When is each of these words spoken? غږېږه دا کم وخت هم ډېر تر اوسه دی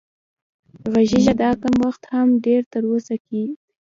غږېږه 0.91 1.33
دا 1.41 1.51
کم 1.61 1.75
وخت 1.85 2.01
هم 2.11 2.27
ډېر 2.45 2.61
تر 2.73 2.83
اوسه 2.89 3.15
دی 3.27 3.43